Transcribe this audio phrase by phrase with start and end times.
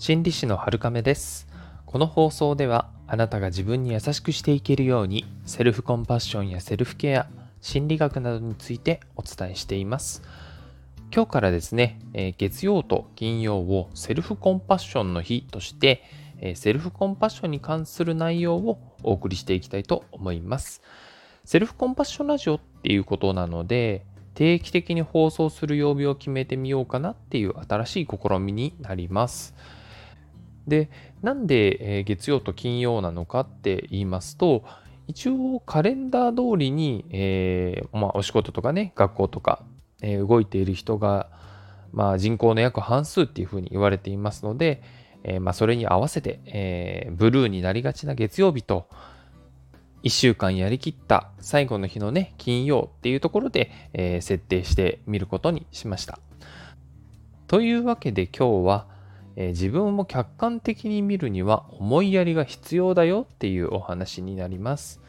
[0.00, 1.46] 心理師の春亀です。
[1.84, 7.28] この放送ではあなたが自分に優しくしていけるようにセルフコンパッションやセルフケア
[7.60, 10.22] 心理学などについてお伝えしています。
[11.14, 12.00] 今日からですね、
[12.38, 16.02] 月曜と金曜をセルフコンパッションの日として、
[16.54, 20.80] セルフコンパッションに関する内容をお送りしていきたいと思います。
[21.44, 29.54] セルフコンパッションラジオっていうことなので定期的に放送する曜日を決めてみようかなっていう新しい試みになります。
[30.70, 30.88] で、
[31.20, 34.64] なんで、月曜と金曜なのかって言いますと、
[35.10, 39.64] 一応カレンダー通りに、えー、まあ、お仕事とかね、学校とか、
[40.02, 41.28] えー、動いている人が、
[41.92, 44.82] まあ、人口の約半数っていうふうに言われていますので、
[45.24, 48.88] えー、まあ、それに合わせて、えブルーになりがちな月曜日と、
[50.04, 56.20] 1週間やりきった最後の日のね、金曜っていうところで、え、設定してみることにしました。
[57.48, 58.86] というわけで今日は、
[59.36, 65.00] えー、自分を客観的に見るには思いやりが必要だよっていうお話になります。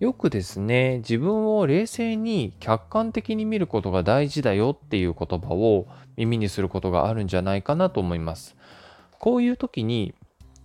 [0.00, 8.56] よくですね、自分を冷静に客観的に見ることが大事だよっていう言葉を耳にすることがあるんじゃないかなと思います。
[9.20, 10.14] こういう時に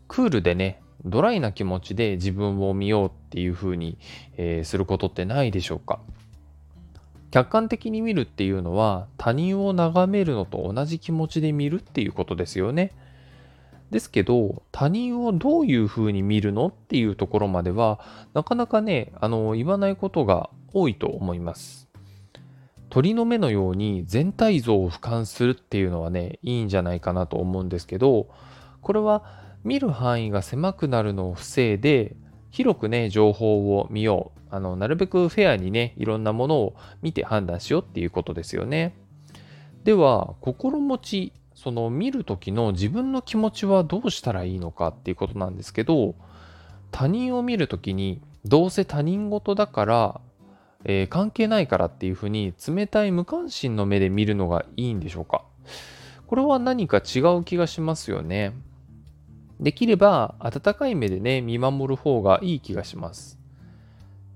[0.08, 4.00] クールでね、ドライな気持ちで自分を見ようっていうふうに、
[4.38, 6.00] えー、することってないでしょうか
[7.38, 12.94] 客観的に見るっていうのは他人を眺めるのと同じ気持ちで見るっていうことですよね。
[13.92, 18.00] ですけど他人をどういうふうに見るのっていうところまでは
[18.34, 21.88] なかなかねあの言わないことが多いと思います。
[22.90, 28.30] 鳥の目のように全体像を俯瞰するっていうのはねいいんじゃないかなと思うんですけど
[28.82, 29.24] これは
[29.64, 32.16] 見る範囲が狭くなるのを防いで、
[32.52, 34.40] 広くね、情報を見よう。
[34.50, 38.96] あの、なるべくフェアにね、いろんなものを見て判断しようっていうことですよね。
[39.84, 46.16] では、心持ち、その見る時の自分の気持ちはどうしたらいいのかっていうことなんですけど、
[46.92, 50.22] 他人を見る時に、どうせ他人事だから、
[50.86, 55.44] えー、関係ないからっていうふうに冷たい無関心の目で見るのがいいんでしょうか？
[56.28, 58.54] これは何か違う気がしますよね。
[59.60, 63.40] できれば温かい目でね、見守る方がいい気がします。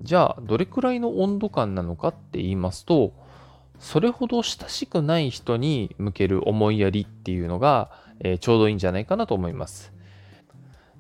[0.02, 3.14] じゃあ、どれくらいの温度感なのかって言いますと、
[3.80, 9.92] それほど親しくない人に向ける思いやりっていうのが、えー、ちょうどいいんじゃないかなと思います。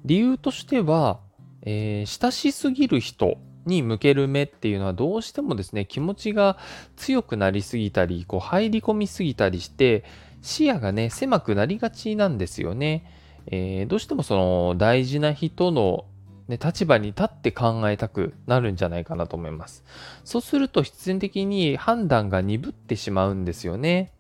[0.03, 1.19] 理由としては、
[1.63, 6.57] えー、親しすぎる人に向ける目っていうのはどうしてもですね、気持ちが
[6.95, 10.03] 強くなりすぎたり、こう入り込みすぎたりして、
[10.41, 13.05] 視野がね、狭くなりがちなんですよね。
[13.47, 16.05] えー、どうしてもその大事な人の、
[16.47, 19.83] ね、立場に立って考えたくなるんじゃないかなと思います。
[20.23, 24.11] そうすると必然的に判断が鈍ってしまうんですよね。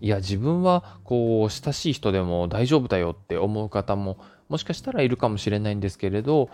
[0.00, 6.50] いや、自分はこう、親しい人でも大丈夫だよって思う方ももしかしたらいるかもしれないんですけれど、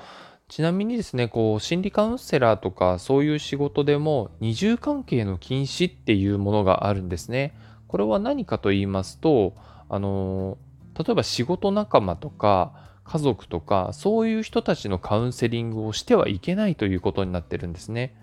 [0.49, 7.55] ちなみにですね、こう、心理カウンセラーとかそういう仕事でも二重関係の禁止っていうものがあるんですね。
[7.89, 9.55] これは何かと言いますと、
[9.89, 10.59] あの
[11.03, 12.73] 例えば仕事仲間とか
[13.05, 18.15] 家族とかそういう人たちのカウンセリングをしてはいけないということになってるんですね。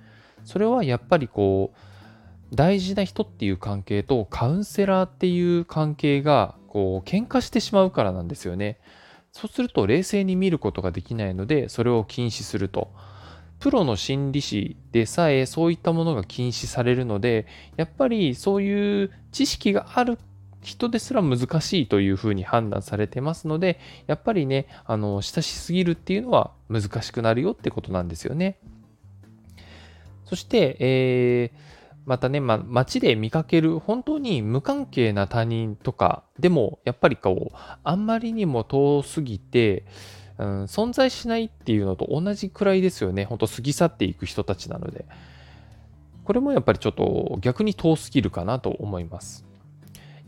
[0.45, 8.79] それはやっぱりこう大事な人っていう関係とカウンセラーっていう関係がこう喧嘩してしまうからなんですよね。
[9.33, 12.91] そうすると冷静に見ることができないのでそれを禁止すると。
[13.59, 20.19] プロの心理師でさえそういったものが禁止されるのでやっぱりそういう知識がある
[20.61, 28.59] 人ですら難しいというふうに判断されてますので、やっぱりね、あの、親しすぎるっていうのは難しくなるよってことなんですよね。
[30.25, 31.57] そして、えー、
[32.05, 39.85] またね、ま、街で見かける本当に無関係な他人とかでも、やっぱりこう、あんまりにも遠すぎて、
[40.37, 43.25] うん、存在しないっていうのと同じくらいですよね。
[43.25, 45.05] 本当過ぎ去っていく人たちなので。
[46.27, 49.46] これもやっぱりちょっと逆に遠すぎるかなと思います。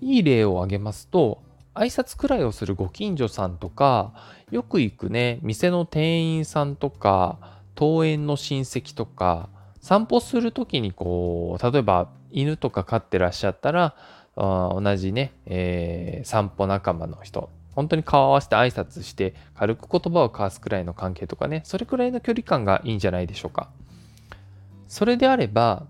[0.01, 1.41] いい例を挙げますと、
[1.75, 4.13] 挨拶くらいをするご近所さんとか、
[4.51, 9.49] よく行くね、店の店員さんとか、登園の親戚とか、
[9.81, 13.95] 散歩するときにこう、例えば犬とか飼ってらっしゃったら、
[14.35, 23.69] 同じね、えー、散歩仲間の人、本当に顔合わせて挨拶して、軽く言葉を交わすくらいの関係とかね、それくらいの距離感がいいんじゃないでしょうか。
[24.87, 25.85] それであれば、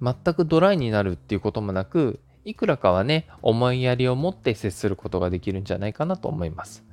[0.00, 6.84] 全くドライになるっていうこともなく、いくらかはね、思いやりを持って接することができるんじゃないかなと思います。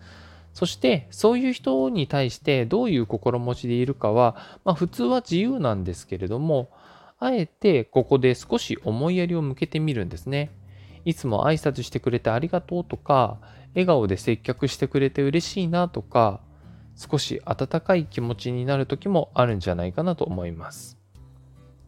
[0.54, 4.36] そして、そういう人に対してどういう心持ちでいるかは、
[4.66, 6.70] まあ、普通は自由なんですけれども、
[7.20, 10.52] あえてここで少し思いやりを向けてみるんですね。
[11.06, 13.40] いつも挨拶してくれてありがとうとか、
[13.74, 16.42] 笑顔で接客してくれて嬉しいなとか
[16.96, 20.99] 少し温かい気持ちになる時もあるんじゃないかなと思います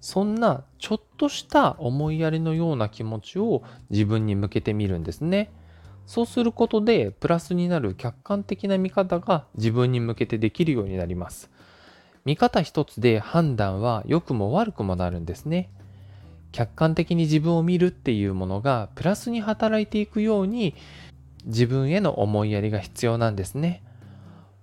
[0.01, 5.51] そんなちょっとした思いやりのような気持ちを自分に向けてみるんですね。
[6.07, 11.51] そうすることでプラスになる客観的な見方が自分に向けてできるようになります。
[12.25, 15.69] 見方一つで判断は良くも悪くもなるんですね。
[16.51, 20.75] 客観的に自分を見るっていうものがプラスに働いていくように
[21.45, 23.83] 自分への思いやりが必要なんですね。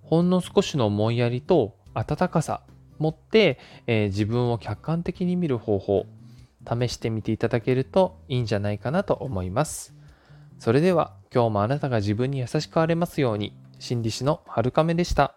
[0.03, 2.61] ほんの少しの思いやりと温かさ
[2.99, 6.05] 持って、えー、自分を客観的に見る方法
[6.65, 9.95] 試してみていただけるといいんじゃないかなと思います。
[10.59, 15.35] それでは今日もあなたが自分に優しくあれますように心理師の春亀でした。